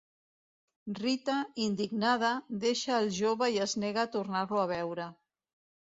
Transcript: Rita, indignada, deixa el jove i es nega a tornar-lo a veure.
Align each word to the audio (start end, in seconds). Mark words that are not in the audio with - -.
Rita, 0.99 1.35
indignada, 1.67 2.33
deixa 2.65 2.99
el 3.05 3.13
jove 3.21 3.53
i 3.59 3.65
es 3.71 3.79
nega 3.87 4.07
a 4.09 4.13
tornar-lo 4.19 4.65
a 4.65 4.69
veure. 4.77 5.11